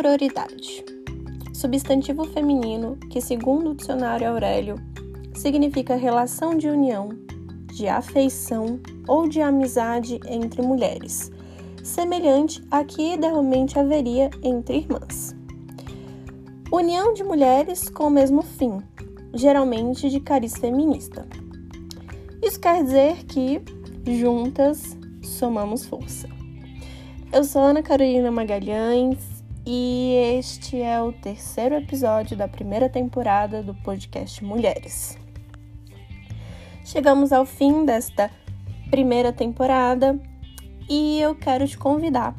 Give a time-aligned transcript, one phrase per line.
[0.00, 0.82] Sororidade.
[1.52, 4.76] Substantivo feminino que, segundo o dicionário Aurélio,
[5.34, 7.10] significa relação de união,
[7.66, 11.30] de afeição ou de amizade entre mulheres,
[11.84, 15.36] semelhante à que idealmente haveria entre irmãs.
[16.72, 18.78] União de mulheres com o mesmo fim,
[19.34, 21.26] geralmente de cariz feminista.
[22.42, 23.60] Isso quer dizer que,
[24.06, 26.26] juntas, somamos força.
[27.30, 29.29] Eu sou Ana Carolina Magalhães
[29.72, 35.16] e este é o terceiro episódio da primeira temporada do podcast Mulheres.
[36.84, 38.32] Chegamos ao fim desta
[38.90, 40.18] primeira temporada
[40.88, 42.34] e eu quero te convidar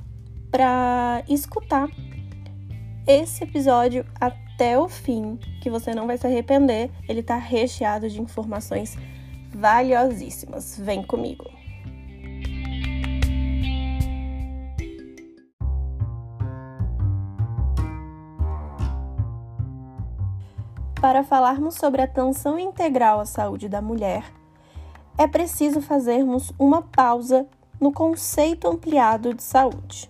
[0.52, 1.88] para escutar
[3.08, 6.92] esse episódio até o fim, que você não vai se arrepender.
[7.08, 8.98] Ele está recheado de informações
[9.56, 10.78] valiosíssimas.
[10.78, 11.61] Vem comigo.
[21.02, 24.24] Para falarmos sobre atenção integral à saúde da mulher,
[25.18, 27.48] é preciso fazermos uma pausa
[27.80, 30.08] no conceito ampliado de saúde.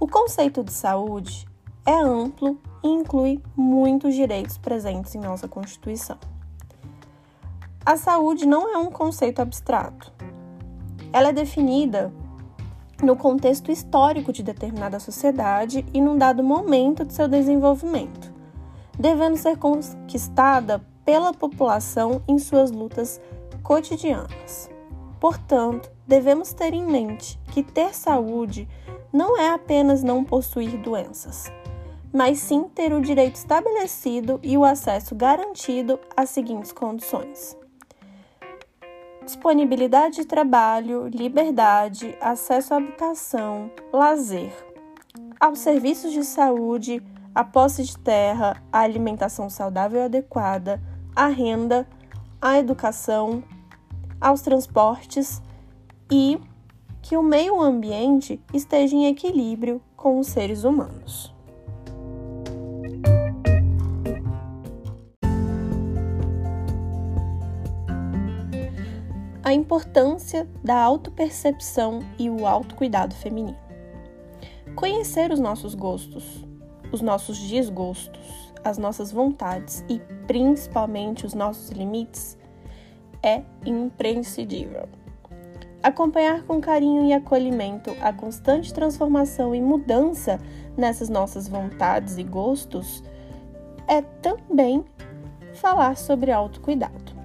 [0.00, 1.46] O conceito de saúde
[1.86, 6.18] é amplo e inclui muitos direitos presentes em nossa Constituição.
[7.86, 10.12] A saúde não é um conceito abstrato.
[11.12, 12.12] Ela é definida
[13.00, 18.37] no contexto histórico de determinada sociedade e num dado momento de seu desenvolvimento,
[18.98, 23.20] devendo ser conquistada pela população em suas lutas
[23.62, 24.68] cotidianas.
[25.20, 28.68] Portanto, devemos ter em mente que ter saúde
[29.12, 31.50] não é apenas não possuir doenças,
[32.12, 37.56] mas sim ter o direito estabelecido e o acesso garantido às seguintes condições:
[39.24, 44.52] disponibilidade de trabalho, liberdade, acesso à habitação, lazer,
[45.40, 47.02] aos serviços de saúde,
[47.38, 50.82] a posse de terra, a alimentação saudável e adequada,
[51.14, 51.86] a renda,
[52.42, 53.44] a educação,
[54.20, 55.40] aos transportes
[56.10, 56.40] e
[57.00, 61.32] que o meio ambiente esteja em equilíbrio com os seres humanos.
[69.44, 73.56] A importância da autopercepção e o autocuidado feminino.
[74.74, 76.47] Conhecer os nossos gostos,
[76.92, 82.36] os nossos desgostos, as nossas vontades e principalmente os nossos limites
[83.22, 84.88] é imprescindível.
[85.82, 90.40] Acompanhar com carinho e acolhimento a constante transformação e mudança
[90.76, 93.02] nessas nossas vontades e gostos
[93.86, 94.84] é também
[95.54, 97.16] falar sobre autocuidado.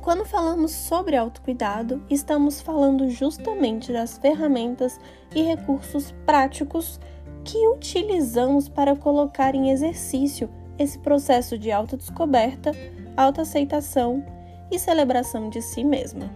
[0.00, 4.98] Quando falamos sobre autocuidado, estamos falando justamente das ferramentas
[5.34, 6.98] e recursos práticos
[7.44, 12.72] que utilizamos para colocar em exercício esse processo de autodescoberta,
[13.16, 14.24] autoaceitação
[14.70, 16.30] e celebração de si mesma.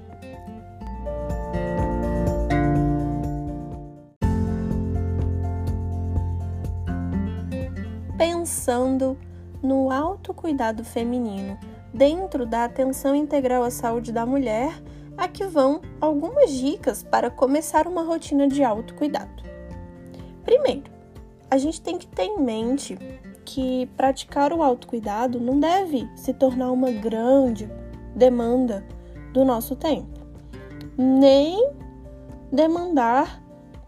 [8.18, 9.16] Pensando
[9.62, 11.58] no autocuidado feminino
[11.92, 14.72] dentro da atenção integral à saúde da mulher,
[15.16, 19.42] aqui vão algumas dicas para começar uma rotina de autocuidado.
[20.44, 20.93] Primeiro,
[21.54, 22.98] a gente tem que ter em mente
[23.44, 27.70] que praticar o autocuidado não deve se tornar uma grande
[28.12, 28.84] demanda
[29.32, 30.18] do nosso tempo,
[30.98, 31.70] nem
[32.50, 33.40] demandar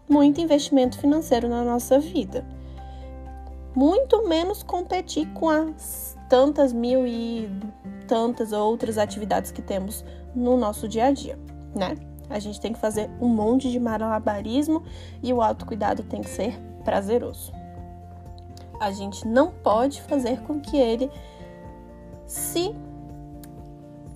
[0.09, 2.45] muito investimento financeiro na nossa vida.
[3.75, 7.49] Muito menos competir com as tantas mil e
[8.07, 11.37] tantas outras atividades que temos no nosso dia a dia,
[11.75, 11.95] né?
[12.29, 14.83] A gente tem que fazer um monte de malabarismo
[15.21, 17.56] e o autocuidado tem que ser prazeroso.
[18.79, 21.09] A gente não pode fazer com que ele
[22.25, 22.75] se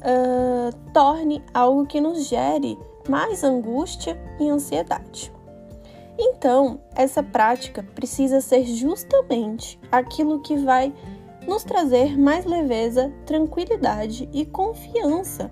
[0.01, 2.77] uh, torne algo que nos gere
[3.07, 5.31] mais angústia e ansiedade.
[6.17, 10.93] Então, essa prática precisa ser justamente aquilo que vai
[11.47, 15.49] nos trazer mais leveza, tranquilidade e confiança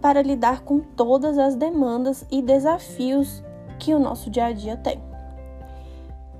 [0.00, 3.42] para lidar com todas as demandas e desafios
[3.78, 5.02] que o nosso dia a dia tem.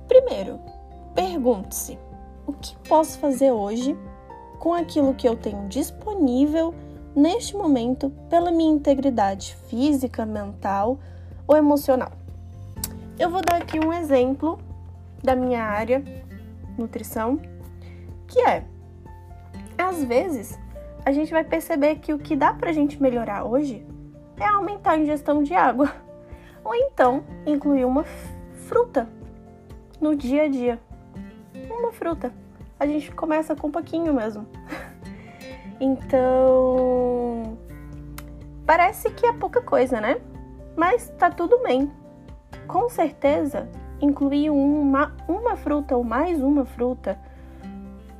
[0.07, 0.59] Primeiro,
[1.13, 1.97] pergunte-se:
[2.45, 3.97] o que posso fazer hoje
[4.59, 6.73] com aquilo que eu tenho disponível
[7.15, 10.99] neste momento pela minha integridade física, mental
[11.47, 12.11] ou emocional.
[13.17, 14.59] Eu vou dar aqui um exemplo
[15.23, 16.03] da minha área,
[16.77, 17.39] nutrição,
[18.27, 18.65] que é,
[19.77, 20.59] às vezes,
[21.05, 23.85] a gente vai perceber que o que dá pra gente melhorar hoje
[24.37, 25.93] é aumentar a ingestão de água,
[26.63, 28.03] ou então incluir uma
[28.67, 29.07] fruta
[30.01, 30.79] no dia a dia.
[31.69, 32.31] Uma fruta.
[32.79, 34.45] A gente começa com um pouquinho mesmo.
[35.79, 37.57] então,
[38.65, 40.21] parece que é pouca coisa, né?
[40.75, 41.91] Mas tá tudo bem.
[42.67, 43.69] Com certeza,
[44.01, 47.17] incluir uma, uma fruta ou mais uma fruta,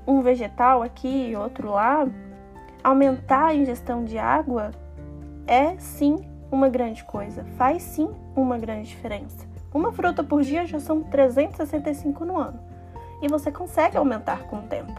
[0.08, 2.08] um vegetal aqui e outro lá,
[2.84, 4.72] aumentar a ingestão de água
[5.48, 6.18] é sim
[6.52, 9.48] uma grande coisa, faz sim uma grande diferença.
[9.74, 12.75] Uma fruta por dia já são 365 no ano
[13.22, 14.94] e você consegue aumentar com o tempo.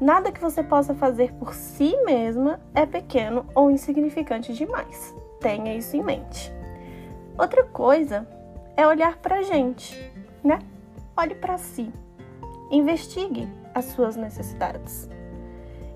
[0.00, 5.14] Nada que você possa fazer por si mesma é pequeno ou insignificante demais.
[5.40, 6.52] Tenha isso em mente.
[7.38, 8.26] Outra coisa
[8.76, 10.12] é olhar para a gente,
[10.42, 10.58] né?
[11.16, 11.92] Olhe para si.
[12.70, 15.08] Investigue as suas necessidades.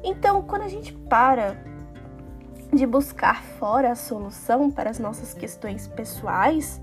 [0.02, 1.56] Então, quando a gente para
[2.72, 6.80] de buscar fora a solução para as nossas questões pessoais,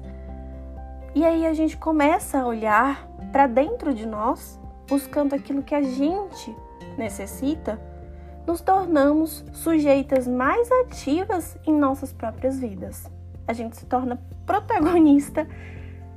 [1.13, 5.81] e aí a gente começa a olhar para dentro de nós, buscando aquilo que a
[5.81, 6.55] gente
[6.97, 7.77] necessita,
[8.47, 13.11] nos tornamos sujeitas mais ativas em nossas próprias vidas.
[13.45, 15.45] A gente se torna protagonista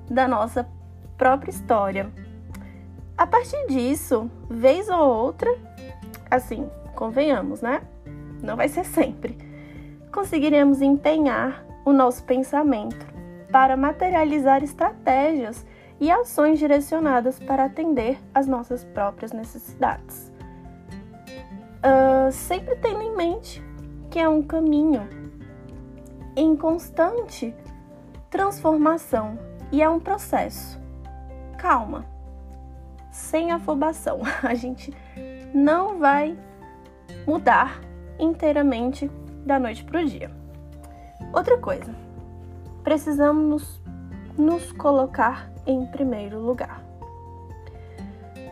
[0.08, 0.68] da nossa
[1.16, 2.08] própria história.
[3.16, 5.52] A partir disso, vez ou outra,
[6.30, 7.82] assim, convenhamos, né?
[8.40, 9.36] Não vai ser sempre.
[10.12, 13.04] Conseguiremos empenhar o nosso pensamento
[13.50, 15.66] para materializar estratégias
[16.00, 20.32] e ações direcionadas para atender às nossas próprias necessidades.
[21.78, 23.62] Uh, sempre tendo em mente
[24.10, 25.08] que é um caminho
[26.36, 27.54] em constante
[28.30, 29.38] transformação
[29.72, 30.80] e é um processo.
[31.58, 32.04] Calma,
[33.10, 34.20] sem afobação.
[34.42, 34.92] A gente
[35.52, 36.38] não vai
[37.26, 37.80] mudar
[38.18, 39.10] inteiramente
[39.44, 40.30] da noite para o dia.
[41.32, 41.94] Outra coisa,
[42.82, 43.80] precisamos
[44.36, 46.82] nos, nos colocar em primeiro lugar.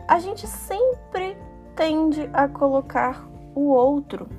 [0.07, 1.35] A gente sempre
[1.75, 4.29] tende a colocar o outro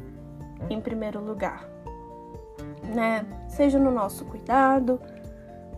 [0.70, 1.68] em primeiro lugar,
[2.94, 3.26] né?
[3.48, 5.00] Seja no nosso cuidado,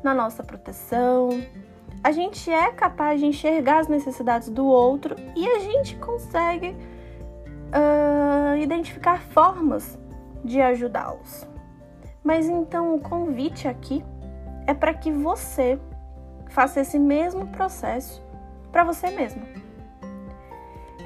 [0.02, 1.30] na nossa proteção.
[2.04, 6.76] A gente é capaz de enxergar as necessidades do outro e a gente consegue
[7.70, 9.98] uh, identificar formas
[10.44, 11.46] de ajudá-los.
[12.22, 14.04] Mas então o convite aqui
[14.66, 15.78] é para que você
[16.50, 18.22] faça esse mesmo processo
[18.70, 19.42] para você mesmo.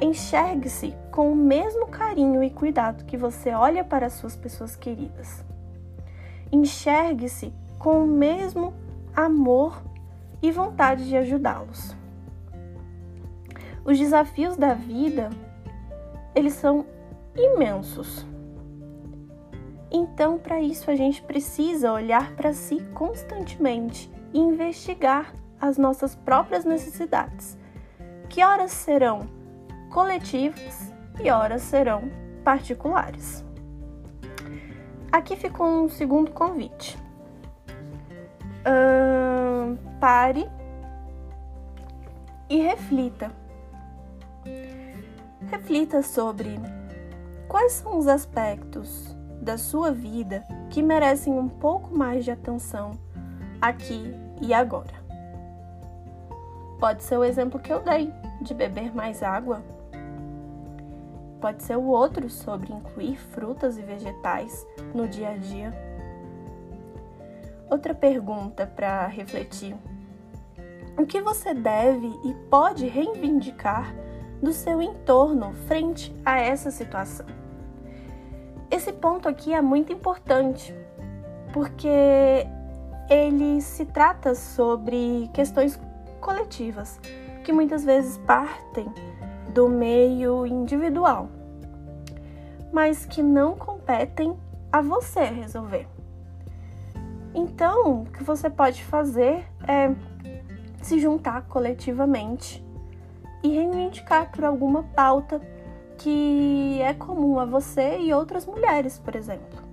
[0.00, 5.44] Enxergue-se com o mesmo carinho e cuidado que você olha para as suas pessoas queridas.
[6.50, 8.75] Enxergue-se com o mesmo
[9.14, 9.81] amor
[10.43, 11.97] e vontade de ajudá-los.
[13.85, 15.31] Os desafios da vida,
[16.35, 16.87] eles são
[17.37, 18.26] imensos.
[19.90, 27.56] Então, para isso, a gente precisa olhar para si constantemente investigar as nossas próprias necessidades,
[28.28, 29.28] que horas serão
[29.90, 30.92] coletivas
[31.22, 32.10] e horas serão
[32.42, 33.44] particulares.
[35.12, 36.98] Aqui ficou um segundo convite
[40.04, 40.46] pare
[42.48, 43.30] e reflita.
[45.46, 46.60] Reflita sobre
[47.48, 52.98] quais são os aspectos da sua vida que merecem um pouco mais de atenção
[53.60, 55.04] aqui e agora.
[56.78, 59.62] Pode ser o exemplo que eu dei de beber mais água.
[61.40, 65.73] Pode ser o outro sobre incluir frutas e vegetais no dia a dia
[67.75, 69.75] Outra pergunta para refletir:
[70.97, 73.94] o que você deve e pode reivindicar
[74.40, 77.26] do seu entorno frente a essa situação?
[78.70, 80.75] Esse ponto aqui é muito importante
[81.52, 82.47] porque
[83.08, 85.78] ele se trata sobre questões
[86.20, 86.99] coletivas
[87.42, 88.87] que muitas vezes partem
[89.52, 91.28] do meio individual,
[92.73, 94.37] mas que não competem
[94.73, 95.87] a você resolver.
[97.34, 99.94] Então, o que você pode fazer é
[100.82, 102.64] se juntar coletivamente
[103.42, 105.40] e reivindicar por alguma pauta
[105.99, 109.63] que é comum a você e outras mulheres, por exemplo.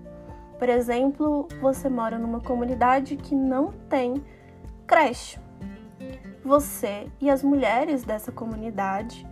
[0.62, 4.24] Por exemplo, você mora numa comunidade que não tem
[4.86, 5.40] creche.
[6.46, 9.28] Você e as mulheres dessa comunidade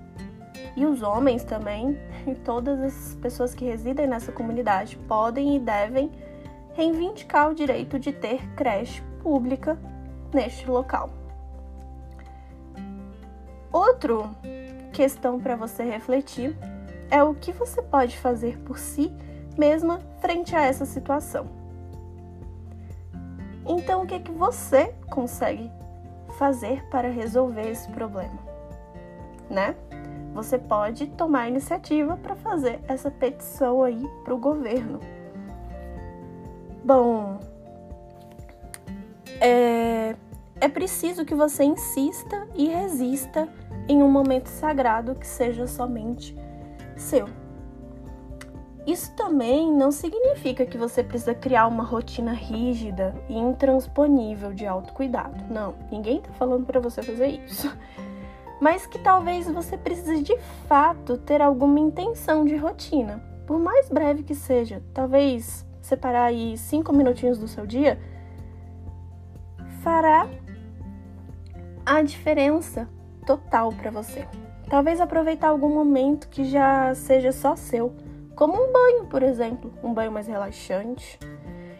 [0.76, 1.96] e os homens também,
[2.26, 6.10] e todas as pessoas que residem nessa comunidade podem e devem
[6.74, 9.78] reivindicar o direito de ter creche pública
[10.34, 11.12] neste local.
[13.72, 14.16] Outra
[14.92, 16.58] questão para você refletir
[17.12, 19.14] é o que você pode fazer por si
[19.60, 21.46] mesma frente a essa situação.
[23.68, 25.70] Então, o que, é que você consegue
[26.38, 28.39] fazer para resolver esse problema,
[29.50, 29.75] né?
[30.34, 35.00] Você pode tomar a iniciativa para fazer essa petição aí para o governo.
[36.84, 37.39] Bom,
[39.42, 40.16] é,
[40.62, 43.50] é preciso que você insista e resista
[43.88, 46.38] em um momento sagrado que seja somente
[46.96, 47.38] seu.
[48.86, 55.44] Isso também não significa que você precisa criar uma rotina rígida e intransponível de autocuidado.
[55.54, 57.72] Não, ninguém está falando para você fazer isso.
[58.60, 64.24] Mas que talvez você precise de fato ter alguma intenção de rotina, por mais breve
[64.24, 64.82] que seja.
[64.94, 68.00] Talvez separar aí cinco minutinhos do seu dia
[69.82, 70.28] fará
[71.86, 72.88] a diferença
[73.26, 74.28] total para você.
[74.70, 77.94] Talvez aproveitar algum momento que já seja só seu
[78.39, 81.19] como um banho, por exemplo, um banho mais relaxante,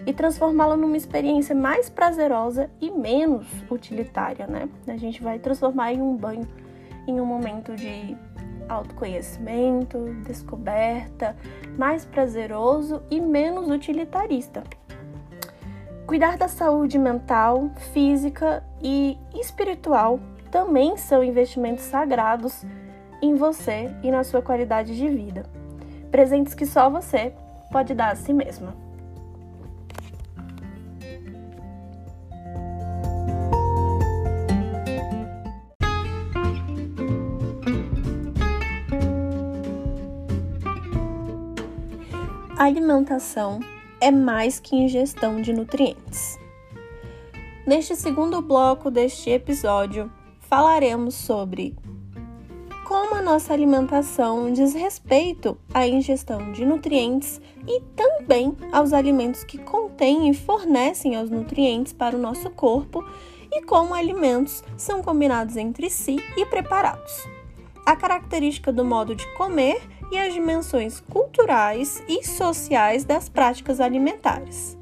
[0.06, 4.68] e transformá-lo numa experiência mais prazerosa e menos utilitária, né?
[4.86, 6.46] A gente vai transformar em um banho
[7.08, 8.14] em um momento de
[8.68, 11.34] autoconhecimento, descoberta,
[11.78, 14.62] mais prazeroso e menos utilitarista.
[16.06, 20.20] Cuidar da saúde mental, física e espiritual
[20.52, 22.66] também são investimentos sagrados
[23.22, 25.59] em você e na sua qualidade de vida
[26.10, 27.34] presentes que só você
[27.72, 28.76] pode dar a si mesma.
[42.58, 43.62] A alimentação
[44.02, 46.38] é mais que ingestão de nutrientes.
[47.66, 50.12] Neste segundo bloco deste episódio,
[50.42, 51.78] falaremos sobre
[52.90, 59.60] como a nossa alimentação diz respeito à ingestão de nutrientes e também aos alimentos que
[59.60, 63.08] contêm e fornecem os nutrientes para o nosso corpo
[63.52, 67.28] e como alimentos são combinados entre si e preparados.
[67.86, 69.80] A característica do modo de comer
[70.12, 74.76] e as dimensões culturais e sociais das práticas alimentares.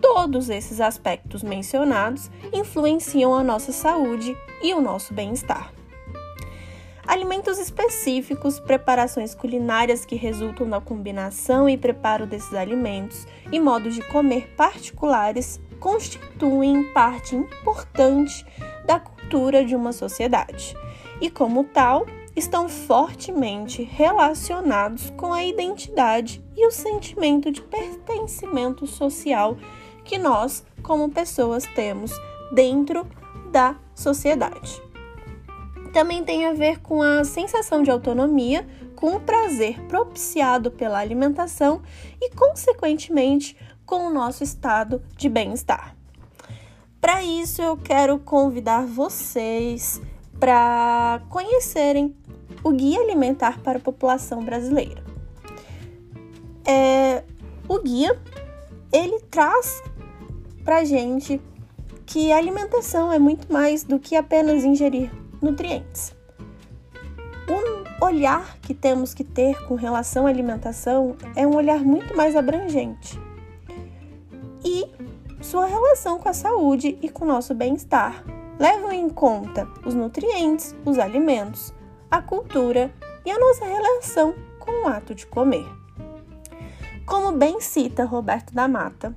[0.00, 5.76] Todos esses aspectos mencionados influenciam a nossa saúde e o nosso bem-estar
[7.08, 14.02] alimentos específicos, preparações culinárias que resultam da combinação e preparo desses alimentos e modos de
[14.02, 18.44] comer particulares constituem parte importante
[18.84, 20.76] da cultura de uma sociedade.
[21.18, 29.56] E, como tal, estão fortemente relacionados com a identidade e o sentimento de pertencimento social
[30.04, 32.12] que nós, como pessoas, temos
[32.52, 33.06] dentro
[33.50, 34.87] da sociedade
[35.88, 41.82] também tem a ver com a sensação de autonomia, com o prazer propiciado pela alimentação
[42.20, 45.96] e, consequentemente, com o nosso estado de bem-estar.
[47.00, 50.00] Para isso, eu quero convidar vocês
[50.38, 52.14] para conhecerem
[52.62, 55.02] o Guia Alimentar para a População Brasileira.
[56.66, 57.24] É,
[57.66, 58.20] o guia
[58.92, 59.82] ele traz
[60.64, 61.40] para gente
[62.04, 66.14] que a alimentação é muito mais do que apenas ingerir nutrientes.
[67.48, 72.36] Um olhar que temos que ter com relação à alimentação é um olhar muito mais
[72.36, 73.18] abrangente
[74.64, 74.86] e
[75.40, 78.22] sua relação com a saúde e com o nosso bem-estar.
[78.58, 81.72] Levam em conta os nutrientes, os alimentos,
[82.10, 82.92] a cultura
[83.24, 85.66] e a nossa relação com o ato de comer.
[87.06, 89.14] Como bem cita Roberto da Mata,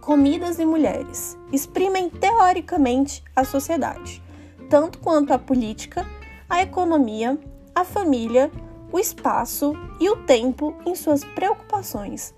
[0.00, 4.22] comidas e mulheres exprimem teoricamente a sociedade
[4.72, 6.06] tanto quanto a política,
[6.48, 7.38] a economia,
[7.74, 8.50] a família,
[8.90, 12.34] o espaço e o tempo em suas preocupações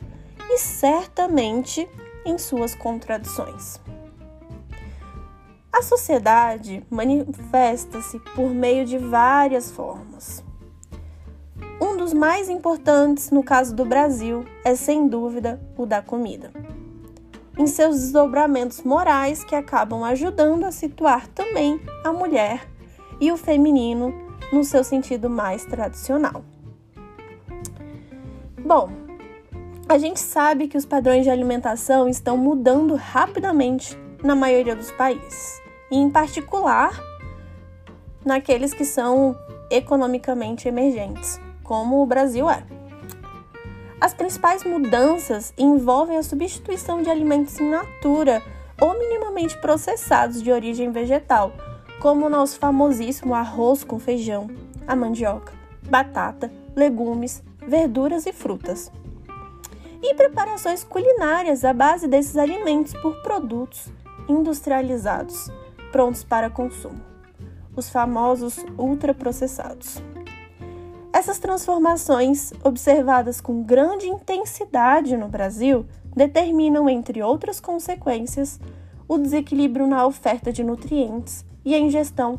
[0.50, 1.88] e certamente
[2.26, 3.80] em suas contradições.
[5.72, 10.42] A sociedade manifesta-se por meio de várias formas.
[11.80, 16.50] Um dos mais importantes no caso do Brasil é, sem dúvida, o da comida
[17.58, 22.68] em seus desdobramentos morais que acabam ajudando a situar também a mulher
[23.20, 24.12] e o feminino
[24.52, 26.44] no seu sentido mais tradicional.
[28.64, 28.90] Bom,
[29.88, 35.60] a gente sabe que os padrões de alimentação estão mudando rapidamente na maioria dos países,
[35.90, 36.98] e em particular
[38.24, 39.36] naqueles que são
[39.70, 42.64] economicamente emergentes, como o Brasil é.
[44.04, 48.42] As principais mudanças envolvem a substituição de alimentos in natura
[48.78, 51.54] ou minimamente processados de origem vegetal,
[52.02, 54.50] como o nosso famosíssimo arroz com feijão,
[54.86, 55.54] a mandioca,
[55.88, 58.92] batata, legumes, verduras e frutas.
[60.02, 63.90] E preparações culinárias à base desses alimentos por produtos
[64.28, 65.50] industrializados,
[65.90, 67.00] prontos para consumo,
[67.74, 70.02] os famosos ultraprocessados.
[71.14, 78.58] Essas transformações, observadas com grande intensidade no Brasil, determinam, entre outras consequências,
[79.06, 82.36] o desequilíbrio na oferta de nutrientes e a ingestão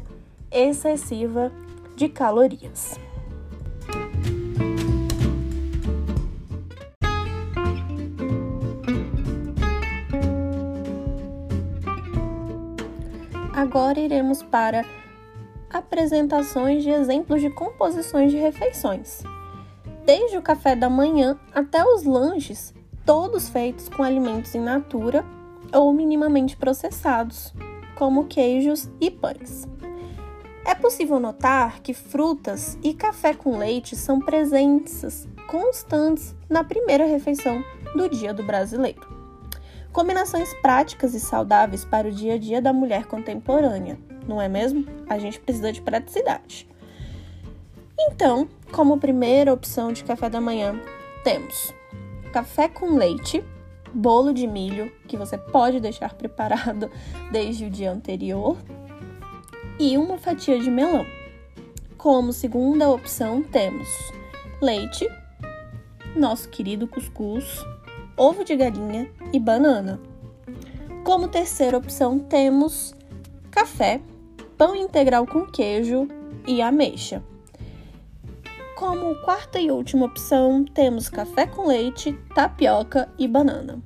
[0.51, 1.53] excessiva
[1.95, 2.99] de calorias.
[13.53, 14.83] Agora iremos para
[15.77, 19.21] apresentações de exemplos de composições de refeições.
[20.05, 22.73] Desde o café da manhã até os lanches,
[23.05, 25.25] todos feitos com alimentos in natura
[25.73, 27.53] ou minimamente processados,
[27.95, 29.67] como queijos e pães.
[30.65, 37.63] É possível notar que frutas e café com leite são presenças constantes na primeira refeição
[37.95, 39.13] do dia do brasileiro.
[39.91, 44.85] Combinações práticas e saudáveis para o dia a dia da mulher contemporânea, não é mesmo?
[45.09, 46.67] A gente precisa de praticidade.
[47.97, 50.79] Então, como primeira opção de café da manhã,
[51.23, 51.73] temos
[52.31, 53.43] café com leite,
[53.93, 56.91] bolo de milho, que você pode deixar preparado
[57.31, 58.57] desde o dia anterior,
[59.79, 61.05] e uma fatia de melão.
[61.97, 63.87] Como segunda opção, temos
[64.61, 65.07] leite,
[66.15, 67.65] nosso querido cuscuz,
[68.17, 69.99] ovo de galinha e banana.
[71.03, 72.93] Como terceira opção, temos
[73.49, 74.01] café,
[74.57, 76.07] pão integral com queijo
[76.47, 77.23] e ameixa.
[78.75, 83.81] Como quarta e última opção, temos café com leite, tapioca e banana.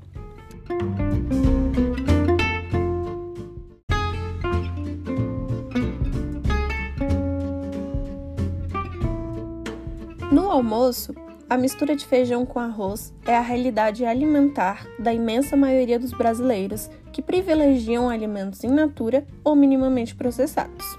[10.32, 11.14] No almoço,
[11.50, 16.90] a mistura de feijão com arroz é a realidade alimentar da imensa maioria dos brasileiros
[17.12, 20.98] que privilegiam alimentos in natura ou minimamente processados.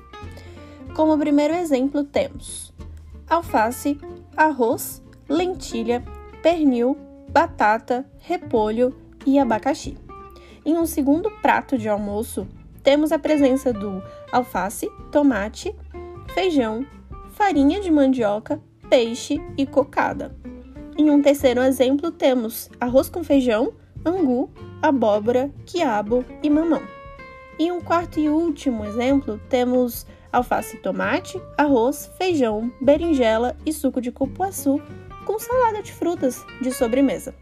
[0.94, 2.72] Como primeiro exemplo, temos
[3.28, 3.98] alface,
[4.36, 6.02] arroz, lentilha,
[6.42, 6.96] pernil,
[7.28, 8.94] batata, repolho
[9.24, 9.96] e abacaxi.
[10.64, 12.46] Em um segundo prato de almoço,
[12.82, 15.74] temos a presença do alface, tomate,
[16.34, 16.84] feijão,
[17.32, 20.34] farinha de mandioca, peixe e cocada.
[20.98, 23.72] Em um terceiro exemplo, temos arroz com feijão,
[24.04, 24.50] angu,
[24.82, 26.82] abóbora, quiabo e mamão.
[27.58, 34.00] Em um quarto e último exemplo, temos alface e tomate, arroz, feijão, berinjela e suco
[34.00, 34.80] de cupuaçu
[35.26, 37.34] com salada de frutas de sobremesa.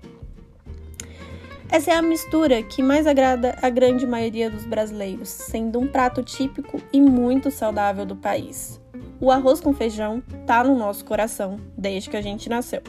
[1.71, 6.23] Essa é a mistura que mais agrada a grande maioria dos brasileiros, sendo um prato
[6.23, 8.81] típico e muito saudável do país
[9.21, 12.83] o arroz com feijão tá no nosso coração desde que a gente nasceu.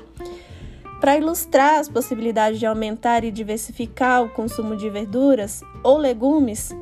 [0.99, 6.75] Para ilustrar as possibilidades de aumentar e diversificar o consumo de verduras ou legumes,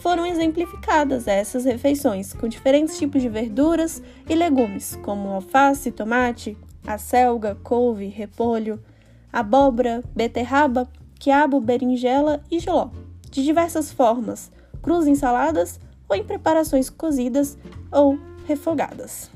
[0.00, 6.56] foram exemplificadas essas refeições com diferentes tipos de verduras e legumes, como alface, tomate,
[6.86, 8.78] acelga, couve, repolho,
[9.32, 12.90] abóbora, beterraba, quiabo, berinjela e joló,
[13.28, 17.58] de diversas formas, crus em saladas ou em preparações cozidas
[17.90, 19.30] ou refogadas.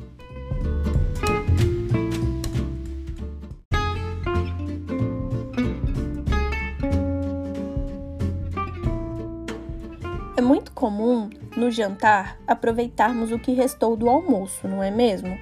[10.49, 15.39] Muito comum no jantar aproveitarmos o que restou do almoço, não é mesmo?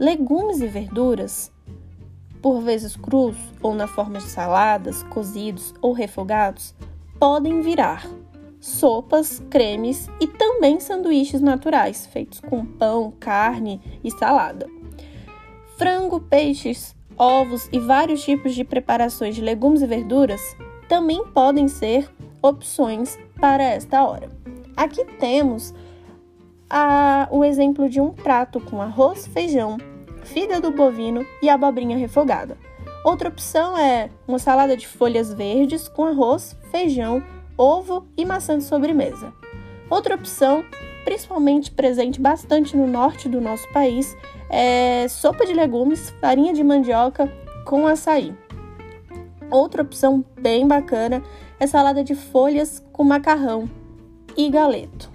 [0.00, 1.52] Legumes e verduras,
[2.40, 6.74] por vezes crus ou na forma de saladas, cozidos ou refogados,
[7.20, 8.08] podem virar
[8.58, 14.66] sopas, cremes e também sanduíches naturais, feitos com pão, carne e salada.
[15.76, 20.40] Frango, peixes, ovos e vários tipos de preparações de legumes e verduras
[20.88, 22.10] também podem ser
[22.42, 24.28] opções para esta hora.
[24.76, 25.74] Aqui temos
[26.70, 29.78] a, o exemplo de um prato com arroz, feijão,
[30.24, 32.56] fígado bovino e abobrinha refogada.
[33.04, 37.22] Outra opção é uma salada de folhas verdes com arroz, feijão,
[37.56, 39.32] ovo e maçã de sobremesa.
[39.88, 40.64] Outra opção,
[41.04, 44.16] principalmente presente bastante no norte do nosso país,
[44.50, 47.32] é sopa de legumes, farinha de mandioca
[47.64, 48.34] com açaí.
[49.50, 51.22] Outra opção bem bacana
[51.60, 53.68] é salada de folhas com macarrão
[54.36, 55.10] e galeto.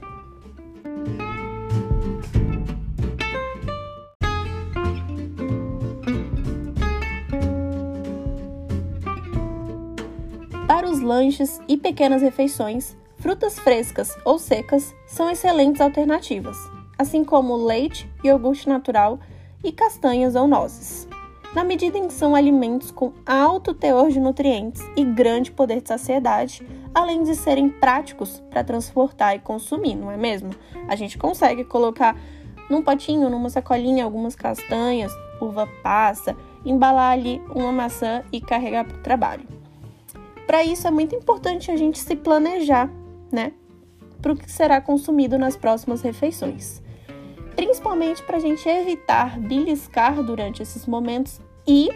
[10.68, 16.58] Para os lanches e pequenas refeições, frutas frescas ou secas são excelentes alternativas,
[16.98, 19.20] assim como leite, iogurte natural
[19.64, 21.08] e castanhas ou nozes.
[21.56, 25.88] Na medida em que são alimentos com alto teor de nutrientes e grande poder de
[25.88, 30.50] saciedade, além de serem práticos para transportar e consumir, não é mesmo?
[30.88, 32.18] A gente consegue colocar
[32.72, 36.36] num potinho, numa sacolinha, algumas castanhas, uva passa,
[36.66, 39.46] embalar ali uma maçã e carregar para o trabalho.
[40.48, 42.90] Para isso é muito importante a gente se planejar,
[43.32, 43.54] né?
[44.22, 46.82] Para o que será consumido nas próximas refeições.
[47.56, 51.90] Principalmente para a gente evitar beliscar durante esses momentos e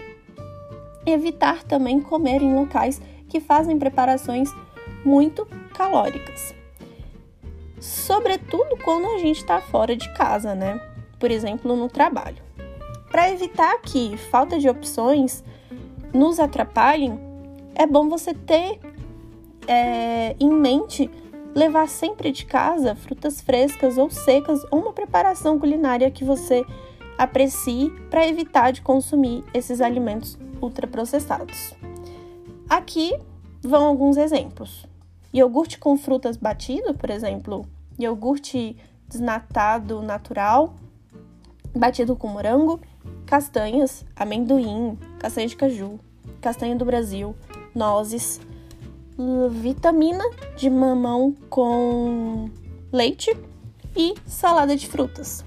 [1.05, 4.49] evitar também comer em locais que fazem preparações
[5.03, 6.53] muito calóricas.
[7.79, 10.81] Sobretudo quando a gente está fora de casa, né?
[11.19, 12.43] Por exemplo, no trabalho.
[13.09, 15.43] Para evitar que falta de opções
[16.13, 17.19] nos atrapalhem,
[17.75, 18.79] é bom você ter
[19.67, 21.09] é, em mente
[21.55, 26.65] levar sempre de casa frutas frescas ou secas ou uma preparação culinária que você
[27.17, 31.73] aprecie para evitar de consumir esses alimentos ultraprocessados.
[32.69, 33.17] Aqui
[33.61, 34.85] vão alguns exemplos.
[35.33, 37.65] Iogurte com frutas batido, por exemplo,
[37.99, 40.75] iogurte desnatado natural,
[41.75, 42.79] batido com morango,
[43.25, 45.99] castanhas, amendoim, castanha de caju,
[46.41, 47.35] castanha do Brasil,
[47.73, 48.39] nozes,
[49.49, 50.23] vitamina
[50.55, 52.49] de mamão com
[52.91, 53.35] leite
[53.95, 55.46] e salada de frutas.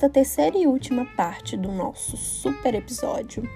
[0.00, 3.46] Nesta terceira e última parte do nosso super episódio,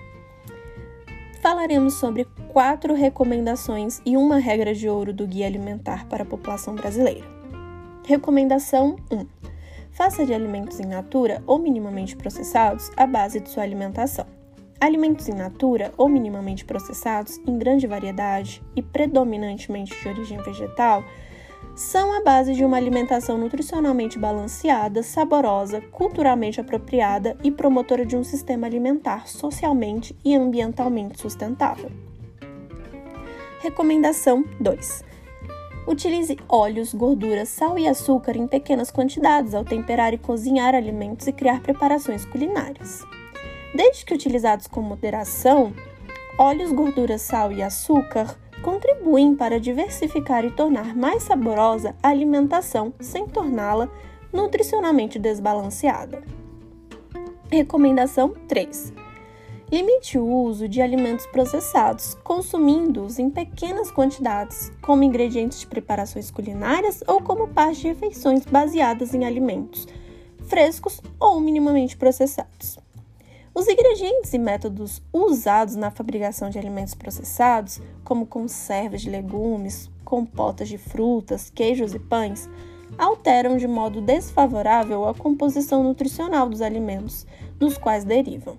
[1.40, 6.74] falaremos sobre quatro recomendações e uma regra de ouro do Guia Alimentar para a População
[6.74, 7.24] Brasileira.
[8.07, 9.26] Recomendação 1.
[9.90, 14.26] Faça de alimentos em natura ou minimamente processados a base de sua alimentação.
[14.78, 21.02] Alimentos in natura ou minimamente processados, em grande variedade e predominantemente de origem vegetal,
[21.74, 28.22] são a base de uma alimentação nutricionalmente balanceada, saborosa, culturalmente apropriada e promotora de um
[28.22, 31.90] sistema alimentar socialmente e ambientalmente sustentável.
[33.60, 35.04] Recomendação 2.
[35.87, 41.32] Utilize óleos, gorduras, sal e açúcar em pequenas quantidades ao temperar e cozinhar alimentos e
[41.32, 43.02] criar preparações culinárias.
[43.74, 45.74] Desde que utilizados com moderação,
[46.38, 53.29] óleos, gorduras, sal e açúcar contribuem para diversificar e tornar mais saborosa a alimentação sem
[53.29, 53.90] torná-la
[54.33, 56.22] nutricionalmente desbalanceada.
[57.53, 58.94] Recomendação 3.
[59.70, 67.05] Limite o uso de alimentos processados, consumindo-os em pequenas quantidades, como ingredientes de preparações culinárias
[67.07, 69.87] ou como parte de refeições baseadas em alimentos
[70.46, 72.79] frescos ou minimamente processados.
[73.54, 80.68] Os ingredientes e métodos usados na fabricação de alimentos processados, como conservas de legumes, compotas
[80.68, 82.50] de frutas, queijos e pães,
[82.98, 87.24] alteram de modo desfavorável a composição nutricional dos alimentos
[87.56, 88.58] dos quais derivam.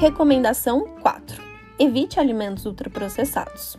[0.00, 1.42] Recomendação 4.
[1.78, 3.76] Evite alimentos ultraprocessados.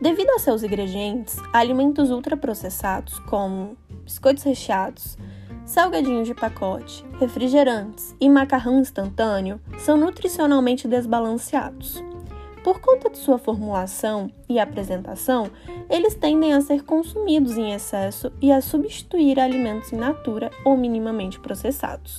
[0.00, 5.16] Devido a seus ingredientes, alimentos ultraprocessados como biscoitos recheados,
[5.64, 12.02] salgadinhos de pacote, refrigerantes e macarrão instantâneo são nutricionalmente desbalanceados.
[12.62, 15.50] Por conta de sua formulação e apresentação,
[15.88, 21.38] eles tendem a ser consumidos em excesso e a substituir alimentos in natura ou minimamente
[21.38, 22.18] processados.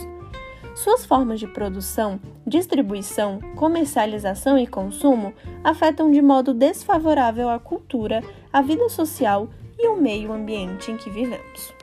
[0.75, 5.33] Suas formas de produção, distribuição, comercialização e consumo
[5.63, 9.47] afetam de modo desfavorável a cultura, a vida social
[9.79, 11.73] e o meio ambiente em que vivemos.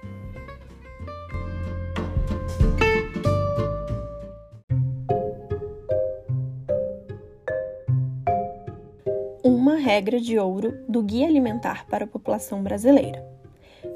[9.42, 13.24] Uma regra de ouro do Guia Alimentar para a População Brasileira.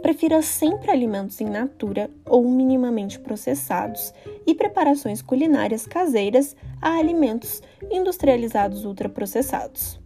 [0.01, 4.13] Prefira sempre alimentos em natura ou minimamente processados
[4.47, 10.01] e preparações culinárias caseiras a alimentos industrializados ultraprocessados.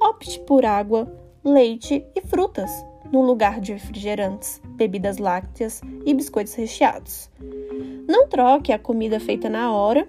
[0.00, 1.10] Opte por água,
[1.44, 2.70] leite e frutas
[3.10, 7.30] no lugar de refrigerantes, bebidas lácteas e biscoitos recheados.
[8.08, 10.08] Não troque a comida feita na hora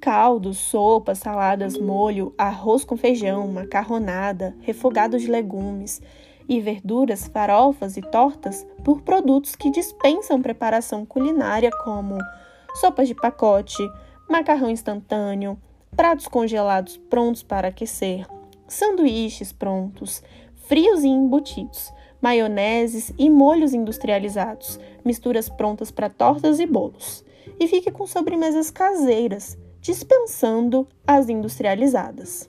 [0.00, 6.00] caldos, sopas, saladas, molho, arroz com feijão, macarronada, refogado de legumes,
[6.48, 12.16] e verduras, farofas e tortas por produtos que dispensam preparação culinária como
[12.74, 13.82] sopas de pacote,
[14.28, 15.58] macarrão instantâneo,
[15.96, 18.26] pratos congelados prontos para aquecer,
[18.66, 20.22] sanduíches prontos,
[20.66, 27.24] frios e embutidos, maioneses e molhos industrializados, misturas prontas para tortas e bolos.
[27.58, 32.48] E fique com sobremesas caseiras, dispensando as industrializadas.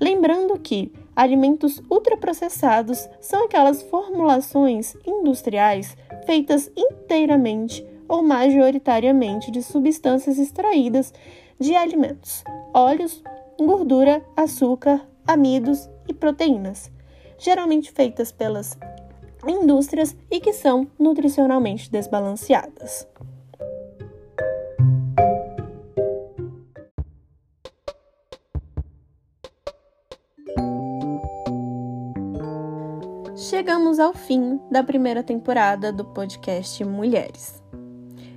[0.00, 11.14] Lembrando que alimentos ultraprocessados são aquelas formulações industriais feitas inteiramente ou majoritariamente de substâncias extraídas
[11.60, 12.42] de alimentos,
[12.74, 13.22] óleos,
[13.56, 16.90] gordura, açúcar, amidos e proteínas,
[17.38, 18.76] geralmente feitas pelas
[19.46, 23.06] indústrias e que são nutricionalmente desbalanceadas.
[33.36, 37.60] Chegamos ao fim da primeira temporada do podcast Mulheres.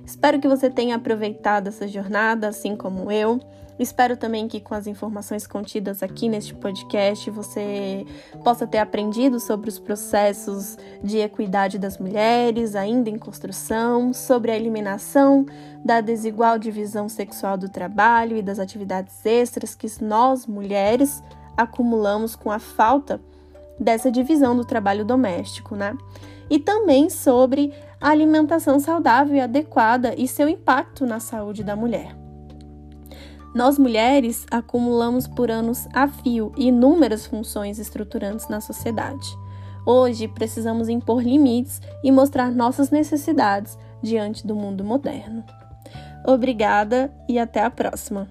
[0.04, 3.40] Espero que você tenha aproveitado essa jornada, assim como eu.
[3.78, 8.06] Espero também que com as informações contidas aqui neste podcast você
[8.44, 14.56] possa ter aprendido sobre os processos de equidade das mulheres ainda em construção, sobre a
[14.56, 15.44] eliminação
[15.84, 21.20] da desigual divisão sexual do trabalho e das atividades extras que nós mulheres
[21.56, 23.20] acumulamos com a falta
[23.78, 25.96] dessa divisão do trabalho doméstico, né?
[26.48, 27.72] E também sobre
[28.04, 32.14] a alimentação saudável e adequada e seu impacto na saúde da mulher.
[33.54, 39.26] Nós mulheres acumulamos por anos a fio inúmeras funções estruturantes na sociedade.
[39.86, 45.42] Hoje precisamos impor limites e mostrar nossas necessidades diante do mundo moderno.
[46.26, 48.28] Obrigada e até a próxima!